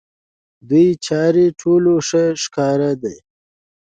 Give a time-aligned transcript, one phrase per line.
[0.03, 0.03] د
[0.69, 3.15] دوی چارې ټولو ته ښکاره دي.